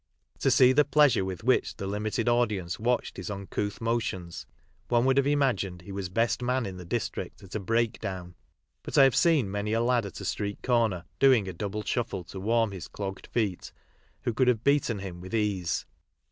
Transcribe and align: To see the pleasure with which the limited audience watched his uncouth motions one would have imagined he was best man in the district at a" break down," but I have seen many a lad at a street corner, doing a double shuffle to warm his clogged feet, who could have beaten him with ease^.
To 0.39 0.49
see 0.49 0.73
the 0.73 0.83
pleasure 0.83 1.23
with 1.23 1.43
which 1.43 1.77
the 1.77 1.85
limited 1.85 2.27
audience 2.27 2.79
watched 2.79 3.17
his 3.17 3.29
uncouth 3.29 3.79
motions 3.79 4.47
one 4.87 5.05
would 5.05 5.17
have 5.17 5.27
imagined 5.27 5.83
he 5.83 5.91
was 5.91 6.09
best 6.09 6.41
man 6.41 6.65
in 6.65 6.77
the 6.77 6.85
district 6.85 7.43
at 7.43 7.53
a" 7.53 7.59
break 7.59 7.99
down," 7.99 8.33
but 8.81 8.97
I 8.97 9.03
have 9.03 9.15
seen 9.15 9.51
many 9.51 9.73
a 9.73 9.79
lad 9.81 10.07
at 10.07 10.19
a 10.19 10.25
street 10.25 10.63
corner, 10.63 11.05
doing 11.19 11.47
a 11.47 11.53
double 11.53 11.83
shuffle 11.83 12.23
to 12.23 12.39
warm 12.39 12.71
his 12.71 12.87
clogged 12.87 13.27
feet, 13.27 13.71
who 14.23 14.33
could 14.33 14.47
have 14.47 14.63
beaten 14.63 14.97
him 14.97 15.21
with 15.21 15.33
ease^. 15.33 15.85